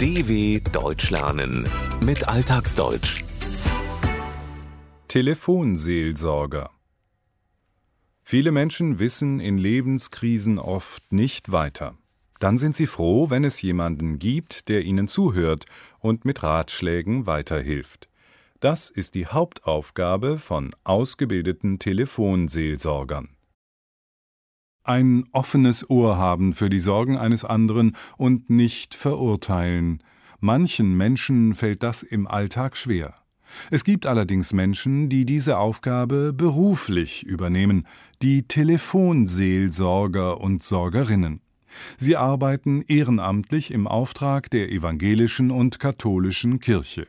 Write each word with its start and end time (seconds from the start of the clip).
DW 0.00 0.60
Deutsch 0.72 1.10
lernen 1.10 1.68
mit 2.02 2.26
Alltagsdeutsch. 2.26 3.22
Telefonseelsorger 5.08 6.70
Viele 8.22 8.50
Menschen 8.50 8.98
wissen 8.98 9.40
in 9.40 9.58
Lebenskrisen 9.58 10.58
oft 10.58 11.12
nicht 11.12 11.52
weiter. 11.52 11.98
Dann 12.38 12.56
sind 12.56 12.76
sie 12.76 12.86
froh, 12.86 13.28
wenn 13.28 13.44
es 13.44 13.60
jemanden 13.60 14.18
gibt, 14.18 14.70
der 14.70 14.86
ihnen 14.86 15.06
zuhört 15.06 15.66
und 15.98 16.24
mit 16.24 16.42
Ratschlägen 16.42 17.26
weiterhilft. 17.26 18.08
Das 18.60 18.88
ist 18.88 19.14
die 19.14 19.26
Hauptaufgabe 19.26 20.38
von 20.38 20.70
ausgebildeten 20.82 21.78
Telefonseelsorgern. 21.78 23.36
Ein 24.90 25.26
offenes 25.30 25.88
Ohr 25.88 26.18
haben 26.18 26.52
für 26.52 26.68
die 26.68 26.80
Sorgen 26.80 27.16
eines 27.16 27.44
anderen 27.44 27.96
und 28.16 28.50
nicht 28.50 28.96
verurteilen. 28.96 30.02
Manchen 30.40 30.96
Menschen 30.96 31.54
fällt 31.54 31.84
das 31.84 32.02
im 32.02 32.26
Alltag 32.26 32.76
schwer. 32.76 33.14
Es 33.70 33.84
gibt 33.84 34.04
allerdings 34.04 34.52
Menschen, 34.52 35.08
die 35.08 35.24
diese 35.24 35.58
Aufgabe 35.58 36.32
beruflich 36.32 37.22
übernehmen, 37.22 37.86
die 38.20 38.48
Telefonseelsorger 38.48 40.40
und 40.40 40.64
Sorgerinnen. 40.64 41.40
Sie 41.96 42.16
arbeiten 42.16 42.82
ehrenamtlich 42.82 43.70
im 43.70 43.86
Auftrag 43.86 44.50
der 44.50 44.72
evangelischen 44.72 45.52
und 45.52 45.78
katholischen 45.78 46.58
Kirche. 46.58 47.06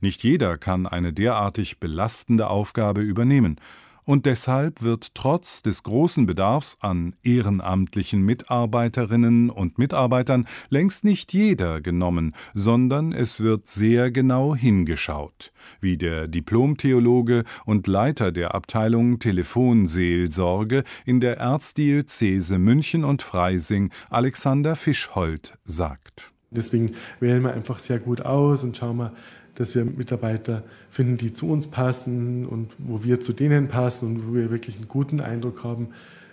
Nicht 0.00 0.22
jeder 0.22 0.56
kann 0.56 0.86
eine 0.86 1.12
derartig 1.12 1.80
belastende 1.80 2.48
Aufgabe 2.48 3.02
übernehmen, 3.02 3.60
und 4.10 4.26
deshalb 4.26 4.82
wird 4.82 5.14
trotz 5.14 5.62
des 5.62 5.84
großen 5.84 6.26
Bedarfs 6.26 6.76
an 6.80 7.14
ehrenamtlichen 7.22 8.20
Mitarbeiterinnen 8.20 9.50
und 9.50 9.78
Mitarbeitern 9.78 10.48
längst 10.68 11.04
nicht 11.04 11.32
jeder 11.32 11.80
genommen, 11.80 12.34
sondern 12.52 13.12
es 13.12 13.38
wird 13.38 13.68
sehr 13.68 14.10
genau 14.10 14.56
hingeschaut, 14.56 15.52
wie 15.80 15.96
der 15.96 16.26
Diplomtheologe 16.26 17.44
und 17.66 17.86
Leiter 17.86 18.32
der 18.32 18.52
Abteilung 18.52 19.20
Telefonseelsorge 19.20 20.82
in 21.06 21.20
der 21.20 21.36
Erzdiözese 21.36 22.58
München 22.58 23.04
und 23.04 23.22
Freising 23.22 23.90
Alexander 24.08 24.74
Fischhold 24.74 25.56
sagt. 25.62 26.32
Deswegen 26.50 26.92
wählen 27.20 27.42
wir 27.42 27.52
einfach 27.52 27.78
sehr 27.78 27.98
gut 27.98 28.22
aus 28.22 28.64
und 28.64 28.76
schauen 28.76 28.96
wir, 28.96 29.12
dass 29.54 29.74
wir 29.74 29.84
Mitarbeiter 29.84 30.62
finden, 30.88 31.16
die 31.16 31.32
zu 31.32 31.48
uns 31.50 31.66
passen 31.66 32.46
und 32.46 32.72
wo 32.78 33.04
wir 33.04 33.20
zu 33.20 33.32
denen 33.32 33.68
passen 33.68 34.06
und 34.06 34.28
wo 34.28 34.34
wir 34.34 34.50
wirklich 34.50 34.76
einen 34.76 34.88
guten 34.88 35.20
Eindruck 35.20 35.64
haben, 35.64 35.88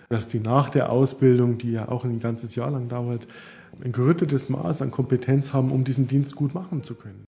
dass 0.08 0.28
die 0.28 0.40
nach 0.40 0.70
der 0.70 0.90
Ausbildung, 0.90 1.58
die 1.58 1.72
ja 1.72 1.88
auch 1.88 2.04
ein 2.04 2.18
ganzes 2.18 2.54
Jahr 2.54 2.70
lang 2.70 2.88
dauert, 2.88 3.28
ein 3.84 3.92
gerüttetes 3.92 4.48
Maß 4.48 4.82
an 4.82 4.90
Kompetenz 4.90 5.52
haben, 5.52 5.70
um 5.70 5.84
diesen 5.84 6.08
Dienst 6.08 6.34
gut 6.34 6.54
machen 6.54 6.82
zu 6.82 6.94
können. 6.94 7.27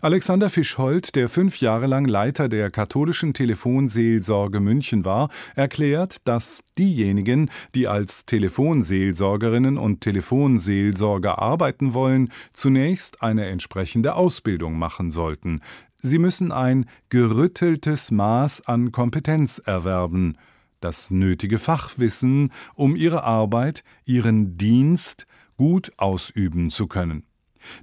Alexander 0.00 0.50
Fischhold, 0.50 1.14
der 1.16 1.28
fünf 1.28 1.60
Jahre 1.60 1.86
lang 1.86 2.06
Leiter 2.06 2.48
der 2.48 2.70
katholischen 2.70 3.34
Telefonseelsorge 3.34 4.60
München 4.60 5.04
war, 5.04 5.30
erklärt, 5.54 6.16
dass 6.24 6.62
diejenigen, 6.78 7.50
die 7.74 7.88
als 7.88 8.26
Telefonseelsorgerinnen 8.26 9.78
und 9.78 10.00
Telefonseelsorger 10.00 11.38
arbeiten 11.40 11.94
wollen, 11.94 12.30
zunächst 12.52 13.22
eine 13.22 13.46
entsprechende 13.46 14.14
Ausbildung 14.14 14.78
machen 14.78 15.10
sollten. 15.10 15.60
Sie 15.98 16.18
müssen 16.18 16.52
ein 16.52 16.86
gerütteltes 17.08 18.10
Maß 18.10 18.66
an 18.66 18.92
Kompetenz 18.92 19.58
erwerben, 19.58 20.36
das 20.80 21.10
nötige 21.10 21.58
Fachwissen, 21.58 22.52
um 22.74 22.94
ihre 22.94 23.24
Arbeit, 23.24 23.84
ihren 24.04 24.58
Dienst 24.58 25.26
gut 25.56 25.92
ausüben 25.96 26.68
zu 26.68 26.88
können. 26.88 27.24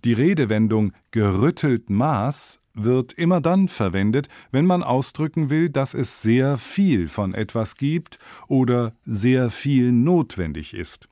Die 0.04 0.14
Redewendung 0.14 0.94
gerüttelt 1.12 1.90
Maß 1.90 2.62
wird 2.74 3.14
immer 3.14 3.42
dann 3.42 3.68
verwendet, 3.68 4.30
wenn 4.52 4.66
man 4.66 4.84
ausdrücken 4.84 5.50
will, 5.50 5.69
dass 5.69 5.94
es 5.94 6.22
sehr 6.22 6.58
viel 6.58 7.08
von 7.08 7.34
etwas 7.34 7.75
gibt 7.75 8.19
oder 8.47 8.94
sehr 9.06 9.50
viel 9.50 9.92
notwendig 9.92 10.74
ist. 10.74 11.08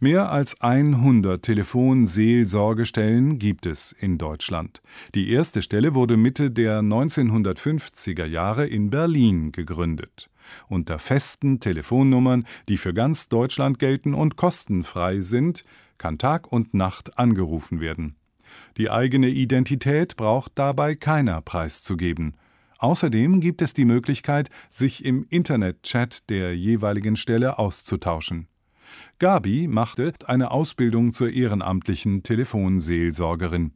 Mehr 0.00 0.30
als 0.30 0.60
100 0.60 1.42
Telefonseelsorgestellen 1.42 3.38
gibt 3.38 3.64
es 3.66 3.92
in 3.92 4.18
Deutschland. 4.18 4.82
Die 5.14 5.30
erste 5.30 5.62
Stelle 5.62 5.94
wurde 5.94 6.18
Mitte 6.18 6.50
der 6.50 6.80
1950er 6.80 8.26
Jahre 8.26 8.66
in 8.66 8.90
Berlin 8.90 9.50
gegründet. 9.52 10.28
Unter 10.68 10.98
festen 10.98 11.60
Telefonnummern, 11.60 12.44
die 12.68 12.76
für 12.76 12.92
ganz 12.92 13.28
Deutschland 13.28 13.78
gelten 13.78 14.12
und 14.12 14.36
kostenfrei 14.36 15.20
sind, 15.20 15.64
kann 16.02 16.18
Tag 16.18 16.50
und 16.50 16.74
Nacht 16.74 17.16
angerufen 17.16 17.78
werden. 17.78 18.16
Die 18.76 18.90
eigene 18.90 19.28
Identität 19.28 20.16
braucht 20.16 20.50
dabei 20.56 20.96
keiner 20.96 21.40
preiszugeben. 21.40 22.34
Außerdem 22.78 23.38
gibt 23.38 23.62
es 23.62 23.72
die 23.72 23.84
Möglichkeit, 23.84 24.50
sich 24.68 25.04
im 25.04 25.24
Internetchat 25.30 26.28
der 26.28 26.56
jeweiligen 26.56 27.14
Stelle 27.14 27.60
auszutauschen. 27.60 28.48
Gabi 29.20 29.68
machte 29.68 30.12
eine 30.26 30.50
Ausbildung 30.50 31.12
zur 31.12 31.30
ehrenamtlichen 31.30 32.24
Telefonseelsorgerin. 32.24 33.70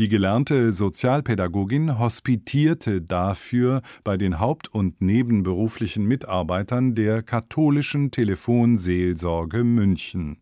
Die 0.00 0.08
gelernte 0.08 0.72
Sozialpädagogin 0.72 2.00
hospitierte 2.00 3.00
dafür 3.00 3.82
bei 4.02 4.16
den 4.16 4.40
haupt- 4.40 4.74
und 4.74 5.00
nebenberuflichen 5.00 6.04
Mitarbeitern 6.04 6.96
der 6.96 7.22
katholischen 7.22 8.10
Telefonseelsorge 8.10 9.62
München. 9.62 10.38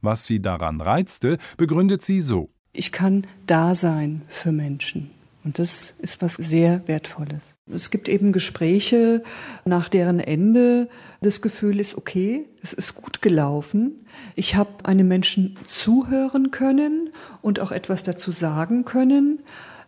Was 0.00 0.26
sie 0.26 0.40
daran 0.40 0.80
reizte, 0.80 1.38
begründet 1.56 2.02
sie 2.02 2.20
so. 2.20 2.50
Ich 2.72 2.92
kann 2.92 3.26
da 3.46 3.74
sein 3.74 4.22
für 4.28 4.52
Menschen. 4.52 5.10
Und 5.44 5.58
das 5.58 5.94
ist 5.98 6.20
was 6.20 6.34
sehr 6.34 6.86
Wertvolles. 6.86 7.54
Es 7.72 7.90
gibt 7.90 8.08
eben 8.08 8.32
Gespräche, 8.32 9.22
nach 9.64 9.88
deren 9.88 10.20
Ende 10.20 10.88
das 11.20 11.40
Gefühl 11.40 11.80
ist, 11.80 11.96
okay, 11.96 12.44
es 12.62 12.72
ist 12.72 12.94
gut 12.94 13.22
gelaufen. 13.22 14.06
Ich 14.34 14.56
habe 14.56 14.84
einem 14.84 15.08
Menschen 15.08 15.56
zuhören 15.66 16.50
können 16.50 17.10
und 17.40 17.60
auch 17.60 17.72
etwas 17.72 18.02
dazu 18.02 18.30
sagen 18.30 18.84
können. 18.84 19.40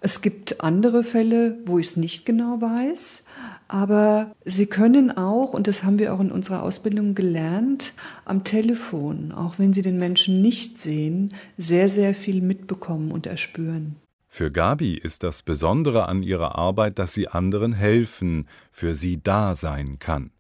Es 0.03 0.23
gibt 0.23 0.63
andere 0.63 1.05
Fälle, 1.05 1.59
wo 1.67 1.79
ich 1.79 1.89
es 1.89 1.97
nicht 1.97 2.25
genau 2.25 2.61
weiß. 2.61 3.23
Aber 3.69 4.35
sie 4.45 4.67
können 4.67 5.17
auch, 5.17 5.53
und 5.53 5.69
das 5.69 5.85
haben 5.85 5.99
wir 5.99 6.13
auch 6.13 6.21
in 6.21 6.33
unserer 6.33 6.63
Ausbildung 6.63 7.15
gelernt, 7.15 7.93
am 8.25 8.43
Telefon, 8.43 9.31
auch 9.31 9.59
wenn 9.59 9.73
sie 9.73 9.83
den 9.83 9.99
Menschen 9.99 10.43
nicht 10.43 10.79
sehen, 10.79 11.35
sehr, 11.57 11.89
sehr 11.89 12.15
viel 12.15 12.43
mitbekommen 12.43 13.13
und 13.13 13.27
erspüren. 13.27 13.97
Für 14.27 14.51
Gabi 14.51 14.95
ist 14.95 15.23
das 15.23 15.43
Besondere 15.43 16.09
an 16.09 16.23
ihrer 16.23 16.57
Arbeit, 16.57 16.99
dass 16.99 17.13
sie 17.13 17.29
anderen 17.29 17.73
helfen, 17.73 18.49
für 18.73 18.95
sie 18.95 19.23
da 19.23 19.55
sein 19.55 19.99
kann. 19.99 20.31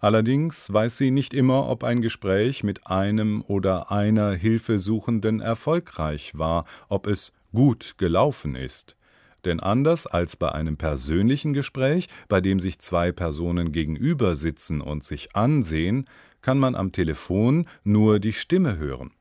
Allerdings 0.00 0.72
weiß 0.72 0.98
sie 0.98 1.10
nicht 1.10 1.32
immer, 1.32 1.68
ob 1.68 1.82
ein 1.84 2.00
Gespräch 2.00 2.62
mit 2.62 2.86
einem 2.86 3.42
oder 3.42 3.90
einer 3.90 4.32
Hilfesuchenden 4.32 5.40
erfolgreich 5.40 6.36
war, 6.36 6.64
ob 6.88 7.06
es 7.06 7.32
gut 7.54 7.94
gelaufen 7.96 8.54
ist. 8.54 8.96
Denn 9.44 9.60
anders 9.60 10.06
als 10.06 10.36
bei 10.36 10.52
einem 10.52 10.76
persönlichen 10.76 11.52
Gespräch, 11.52 12.08
bei 12.28 12.40
dem 12.40 12.60
sich 12.60 12.78
zwei 12.78 13.12
Personen 13.12 13.72
gegenüber 13.72 14.36
sitzen 14.36 14.80
und 14.80 15.04
sich 15.04 15.34
ansehen, 15.34 16.06
kann 16.42 16.58
man 16.58 16.74
am 16.74 16.92
Telefon 16.92 17.66
nur 17.84 18.20
die 18.20 18.32
Stimme 18.32 18.76
hören. 18.76 19.12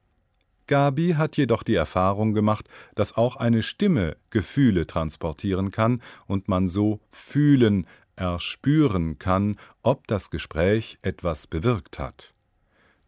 Gabi 0.67 1.15
hat 1.17 1.35
jedoch 1.35 1.63
die 1.63 1.75
Erfahrung 1.75 2.33
gemacht, 2.33 2.67
dass 2.95 3.17
auch 3.17 3.35
eine 3.35 3.63
Stimme 3.63 4.15
Gefühle 4.29 4.87
transportieren 4.87 5.71
kann 5.71 6.01
und 6.25 6.47
man 6.47 6.67
so 6.67 7.01
fühlen, 7.11 7.85
erspüren 8.15 9.19
kann, 9.19 9.57
ob 9.81 10.07
das 10.07 10.29
Gespräch 10.29 10.99
etwas 11.01 11.47
bewirkt 11.47 11.99
hat. 11.99 12.33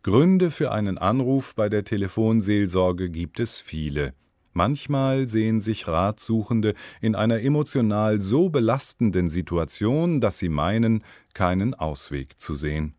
Gründe 0.03 0.51
für 0.51 0.71
einen 0.71 0.97
Anruf 0.97 1.55
bei 1.55 1.69
der 1.69 1.83
Telefonseelsorge 1.83 3.09
gibt 3.09 3.39
es 3.39 3.59
viele. 3.59 4.13
Manchmal 4.57 5.27
sehen 5.27 5.59
sich 5.59 5.85
Ratsuchende 5.85 6.75
in 7.01 7.13
einer 7.13 7.41
emotional 7.41 8.21
so 8.21 8.47
belastenden 8.47 9.27
Situation, 9.27 10.21
dass 10.21 10.37
sie 10.37 10.47
meinen, 10.47 11.03
keinen 11.33 11.73
Ausweg 11.73 12.39
zu 12.39 12.55
sehen. 12.55 12.93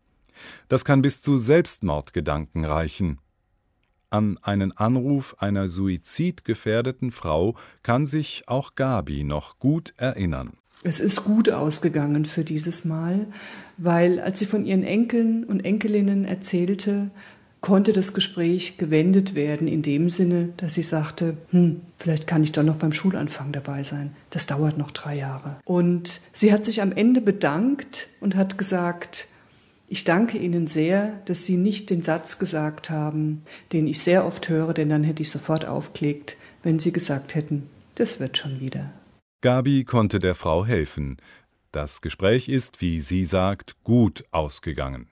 Das 0.69 0.85
kann 0.85 1.01
bis 1.01 1.19
zu 1.19 1.39
Selbstmordgedanken 1.39 2.63
reichen. 2.63 3.17
An 4.11 4.37
einen 4.43 4.71
Anruf 4.77 5.35
einer 5.39 5.67
suizidgefährdeten 5.67 7.09
Frau 7.09 7.55
kann 7.81 8.05
sich 8.05 8.43
auch 8.45 8.75
Gabi 8.75 9.23
noch 9.23 9.57
gut 9.57 9.95
erinnern. 9.97 10.53
Es 10.83 10.99
ist 10.99 11.23
gut 11.23 11.49
ausgegangen 11.49 12.25
für 12.25 12.43
dieses 12.43 12.85
Mal, 12.85 13.25
weil 13.77 14.19
als 14.19 14.37
sie 14.37 14.45
von 14.45 14.63
ihren 14.63 14.83
Enkeln 14.83 15.43
und 15.43 15.65
Enkelinnen 15.65 16.23
erzählte, 16.23 17.09
konnte 17.67 17.91
das 17.91 18.13
Gespräch 18.13 18.77
gewendet 18.77 19.35
werden 19.35 19.67
in 19.67 19.81
dem 19.81 20.09
Sinne, 20.09 20.53
dass 20.55 20.75
sie 20.75 20.83
sagte, 20.83 21.35
hm, 21.49 21.81
vielleicht 21.99 22.25
kann 22.25 22.41
ich 22.41 22.53
doch 22.53 22.63
noch 22.63 22.77
beim 22.77 22.93
Schulanfang 22.93 23.51
dabei 23.51 23.83
sein. 23.83 24.15
Das 24.29 24.45
dauert 24.45 24.77
noch 24.77 24.91
drei 24.91 25.17
Jahre. 25.17 25.57
Und 25.65 26.21
sie 26.31 26.53
hat 26.53 26.63
sich 26.63 26.81
am 26.81 26.93
Ende 26.93 27.19
bedankt 27.19 28.07
und 28.21 28.37
hat 28.37 28.57
gesagt, 28.57 29.27
ich 29.89 30.05
danke 30.05 30.37
Ihnen 30.37 30.67
sehr, 30.67 31.19
dass 31.25 31.43
Sie 31.43 31.57
nicht 31.57 31.89
den 31.89 32.03
Satz 32.03 32.39
gesagt 32.39 32.89
haben, 32.89 33.43
den 33.73 33.85
ich 33.85 33.99
sehr 33.99 34.25
oft 34.25 34.47
höre, 34.47 34.73
denn 34.73 34.87
dann 34.87 35.03
hätte 35.03 35.21
ich 35.21 35.29
sofort 35.29 35.65
aufgelegt, 35.65 36.37
wenn 36.63 36.79
Sie 36.79 36.93
gesagt 36.93 37.35
hätten, 37.35 37.69
das 37.95 38.21
wird 38.21 38.37
schon 38.37 38.61
wieder. 38.61 38.93
Gabi 39.41 39.83
konnte 39.83 40.19
der 40.19 40.35
Frau 40.35 40.65
helfen. 40.65 41.17
Das 41.73 41.99
Gespräch 41.99 42.47
ist, 42.47 42.79
wie 42.79 43.01
sie 43.01 43.25
sagt, 43.25 43.83
gut 43.83 44.23
ausgegangen. 44.31 45.09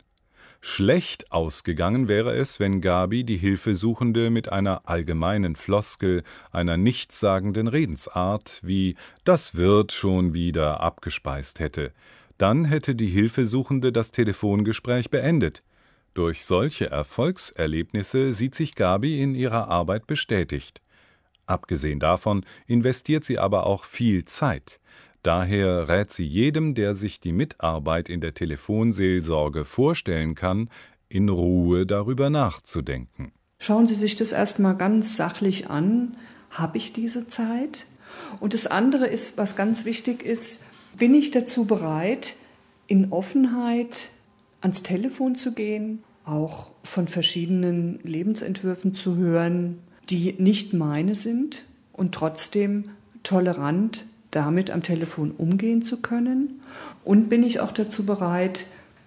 Schlecht 0.62 1.32
ausgegangen 1.32 2.08
wäre 2.08 2.34
es, 2.36 2.60
wenn 2.60 2.82
Gabi 2.82 3.24
die 3.24 3.38
Hilfesuchende 3.38 4.30
mit 4.30 4.52
einer 4.52 4.90
allgemeinen 4.90 5.56
Floskel, 5.56 6.24
einer 6.52 6.78
nichtssagenden 6.78 7.68
Redensart 7.68 8.60
wie 8.64 8.96
das 9.24 9.56
wird 9.56 9.92
schon 9.92 10.34
wieder 10.34 10.82
abgespeist 10.82 11.60
hätte. 11.60 11.92
Dann 12.38 12.66
hätte 12.66 12.96
die 12.96 13.08
Hilfesuchende 13.08 13.92
das 13.92 14.12
Telefongespräch 14.12 15.10
beendet. 15.10 15.64
Durch 16.14 16.46
solche 16.46 16.90
Erfolgserlebnisse 16.90 18.34
sieht 18.34 18.56
sich 18.56 18.76
Gabi 18.76 19.22
in 19.22 19.36
ihrer 19.36 19.68
Arbeit 19.68 20.08
bestätigt. 20.08 20.82
Abgesehen 21.46 22.00
davon 22.00 22.46
investiert 22.68 23.24
sie 23.24 23.38
aber 23.38 23.66
auch 23.66 23.86
viel 23.86 24.26
Zeit. 24.26 24.80
Daher 25.26 25.90
rät 25.90 26.12
sie 26.12 26.24
jedem, 26.24 26.76
der 26.76 26.94
sich 26.94 27.20
die 27.20 27.32
Mitarbeit 27.32 28.10
in 28.10 28.22
der 28.22 28.36
Telefonseelsorge 28.36 29.66
vorstellen 29.66 30.36
kann, 30.36 30.70
in 31.10 31.30
Ruhe 31.30 31.88
darüber 31.88 32.30
nachzudenken. 32.30 33.32
Schauen 33.58 33.88
Sie 33.88 33.96
sich 33.96 34.16
das 34.16 34.34
erstmal 34.34 34.78
ganz 34.78 35.16
sachlich 35.16 35.68
an. 35.68 36.16
Habe 36.52 36.78
ich 36.78 36.94
diese 36.94 37.28
Zeit? 37.28 37.88
Und 38.40 38.54
das 38.54 38.68
andere 38.68 39.08
ist, 39.08 39.40
was 39.40 39.56
ganz 39.56 39.84
wichtig 39.86 40.22
ist, 40.22 40.68
bin 40.96 41.16
ich 41.16 41.32
dazu 41.32 41.66
bereit, 41.66 42.36
in 42.86 43.12
Offenheit 43.12 44.12
ans 44.62 44.84
Telefon 44.84 45.34
zu 45.34 45.56
gehen, 45.56 46.04
auch 46.24 46.70
von 46.84 47.08
verschiedenen 47.08 48.00
Lebensentwürfen 48.04 48.94
zu 48.94 49.16
hören, 49.16 49.80
die 50.08 50.36
nicht 50.38 50.74
meine 50.74 51.16
sind 51.16 51.64
und 51.94 52.14
trotzdem 52.14 52.92
tolerant 53.24 54.06
damit 54.36 54.72
am 54.72 54.84
Telefon 54.84 55.32
umgehen 55.32 55.82
zu 55.82 56.02
können? 56.02 56.62
Und 57.04 57.30
bin 57.30 57.44
ich 57.44 57.60
auch 57.60 57.72
dazu 57.72 58.06
bereit, 58.06 58.66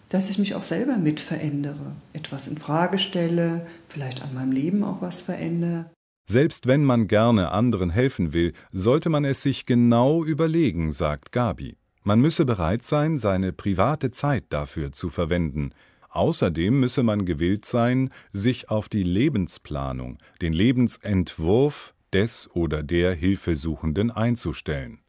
dass 0.09 0.31
ich 0.31 0.39
mich 0.39 0.55
auch 0.55 0.63
selber 0.63 0.97
mit 0.97 1.21
verändere, 1.21 1.93
etwas 2.13 2.47
in 2.47 2.57
Frage 2.57 2.99
stelle, 2.99 3.67
vielleicht 3.89 4.23
an 4.23 4.35
meinem 4.35 4.53
Leben 4.53 4.85
auch 4.85 5.03
was 5.03 5.21
verändere? 5.21 5.91
Selbst 6.27 6.67
wenn 6.67 6.85
man 6.85 7.09
gerne 7.09 7.53
anderen 7.53 7.91
helfen 7.91 8.33
will, 8.33 8.53
sollte 8.71 9.09
man 9.09 9.25
es 9.25 9.43
sich 9.43 9.65
genau 9.65 10.25
überlegen, 10.25 10.93
sagt 10.93 11.33
Gabi. 11.33 11.77
Man 12.05 12.21
müsse 12.21 12.45
bereit 12.45 12.83
sein, 12.83 13.19
seine 13.19 13.53
private 13.53 14.11
Zeit 14.11 14.45
dafür 14.51 14.93
zu 14.93 15.09
verwenden. 15.09 15.71
Außerdem 16.11 16.81
müsse 16.81 17.03
man 17.03 17.25
gewillt 17.25 17.65
sein, 17.65 18.11
sich 18.33 18.71
auf 18.71 18.89
die 18.89 19.03
Lebensplanung, 19.03 20.19
den 20.41 20.53
Lebensentwurf 20.53 21.95
des 22.13 22.49
oder 22.55 22.83
der 22.83 23.15
Hilfesuchenden 23.15 24.11
einzustellen. 24.11 25.01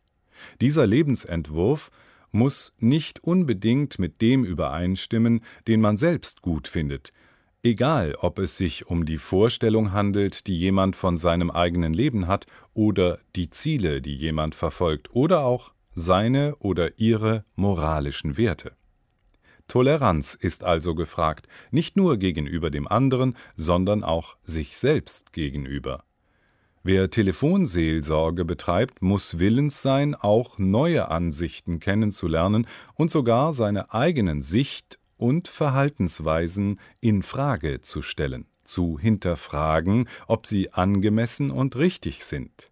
Dieser 0.62 0.88
Lebensentwurf 0.88 1.92
muss 2.32 2.76
nicht 2.80 3.24
unbedingt 3.24 4.00
mit 4.00 4.22
dem 4.22 4.44
übereinstimmen, 4.44 5.42
den 5.68 5.82
man 5.82 5.98
selbst 5.98 6.42
gut 6.42 6.68
findet, 6.68 7.12
egal 7.64 8.16
ob 8.20 8.40
es 8.40 8.58
sich 8.58 8.88
um 8.88 9.06
die 9.06 9.18
Vorstellung 9.18 9.92
handelt, 9.92 10.48
die 10.48 10.58
jemand 10.58 10.96
von 10.96 11.18
seinem 11.18 11.52
eigenen 11.52 11.94
Leben 11.94 12.28
hat, 12.28 12.46
oder 12.74 13.20
die 13.36 13.50
Ziele, 13.50 14.02
die 14.02 14.16
jemand 14.16 14.56
verfolgt, 14.56 15.10
oder 15.14 15.44
auch 15.44 15.74
seine 15.96 16.56
oder 16.58 17.00
ihre 17.00 17.44
moralischen 17.56 18.38
Werte. 18.38 18.74
Toleranz 19.68 20.34
ist 20.34 20.64
also 20.64 20.96
gefragt, 20.96 21.48
nicht 21.70 21.96
nur 21.96 22.18
gegenüber 22.18 22.72
dem 22.72 22.88
anderen, 22.88 23.36
sondern 23.56 24.04
auch 24.04 24.38
sich 24.44 24.78
selbst 24.78 25.32
gegenüber. 25.32 26.04
Wer 26.92 27.12
Telefonseelsorge 27.12 28.46
betreibt, 28.46 29.04
muss 29.04 29.38
willens 29.38 29.84
sein, 29.84 30.16
auch 30.16 30.58
neue 30.58 31.12
Ansichten 31.12 31.80
kennenzulernen 31.80 32.66
und 32.96 33.12
sogar 33.12 33.54
seine 33.54 33.94
eigenen 33.94 34.42
Sicht- 34.42 34.98
und 35.16 35.48
Verhaltensweisen 35.48 36.80
in 37.00 37.22
Frage 37.22 37.82
zu 37.82 38.02
stellen, 38.02 38.48
zu 38.64 38.98
hinterfragen, 38.98 40.10
ob 40.26 40.48
sie 40.48 40.74
angemessen 40.74 41.52
und 41.52 41.76
richtig 41.76 42.26
sind. 42.26 42.72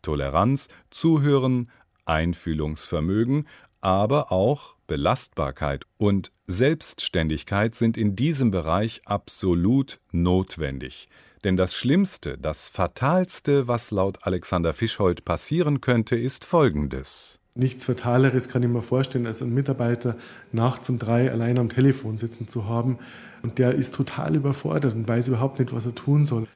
Toleranz, 0.00 0.68
Zuhören, 0.90 1.72
Einfühlungsvermögen, 2.04 3.48
aber 3.80 4.30
auch 4.30 4.76
Belastbarkeit 4.86 5.86
und 5.96 6.30
Selbstständigkeit 6.46 7.74
sind 7.74 7.96
in 7.96 8.14
diesem 8.14 8.52
Bereich 8.52 9.00
absolut 9.06 9.98
notwendig. 10.12 11.08
Denn 11.44 11.56
das 11.56 11.74
Schlimmste, 11.74 12.36
das 12.36 12.68
Fatalste, 12.68 13.66
was 13.66 13.90
laut 13.90 14.18
Alexander 14.22 14.74
Fischholt 14.74 15.24
passieren 15.24 15.80
könnte, 15.80 16.16
ist 16.16 16.44
Folgendes. 16.44 17.38
Nichts 17.54 17.84
Fataleres 17.84 18.48
kann 18.48 18.62
ich 18.62 18.68
mir 18.68 18.82
vorstellen, 18.82 19.26
als 19.26 19.42
einen 19.42 19.54
Mitarbeiter 19.54 20.16
nachts 20.52 20.88
um 20.88 20.98
drei 20.98 21.30
allein 21.30 21.58
am 21.58 21.68
Telefon 21.68 22.16
sitzen 22.16 22.46
zu 22.46 22.66
haben 22.66 22.98
und 23.42 23.58
der 23.58 23.74
ist 23.74 23.94
total 23.94 24.36
überfordert 24.36 24.94
und 24.94 25.08
weiß 25.08 25.28
überhaupt 25.28 25.58
nicht, 25.58 25.74
was 25.74 25.86
er 25.86 25.94
tun 25.94 26.24
soll. 26.24 26.46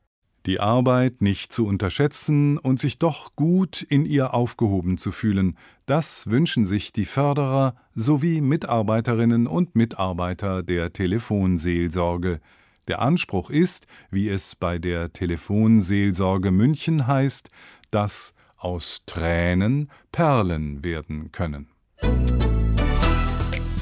Die 0.46 0.60
Arbeit 0.60 1.22
nicht 1.22 1.52
zu 1.52 1.66
unterschätzen 1.66 2.58
und 2.58 2.78
sich 2.78 2.98
doch 2.98 3.34
gut 3.34 3.80
in 3.80 4.04
ihr 4.04 4.34
aufgehoben 4.34 4.98
zu 4.98 5.10
fühlen, 5.10 5.56
das 5.86 6.28
wünschen 6.28 6.66
sich 6.66 6.92
die 6.92 7.06
Förderer 7.06 7.74
sowie 7.94 8.42
Mitarbeiterinnen 8.42 9.46
und 9.46 9.74
Mitarbeiter 9.74 10.62
der 10.62 10.92
Telefonseelsorge. 10.92 12.40
Der 12.88 13.00
Anspruch 13.00 13.50
ist, 13.50 13.86
wie 14.10 14.28
es 14.28 14.54
bei 14.54 14.78
der 14.78 15.12
Telefonseelsorge 15.12 16.50
München 16.50 17.06
heißt, 17.06 17.48
dass 17.90 18.34
aus 18.56 19.02
Tränen 19.06 19.90
Perlen 20.12 20.84
werden 20.84 21.32
können. 21.32 21.68